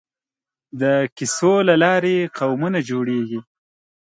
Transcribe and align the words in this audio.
د 0.81 0.83
کیسو 1.17 1.53
له 1.67 1.75
لارې 1.83 2.15
قومونه 2.37 2.79
جوړېږي. 2.89 3.39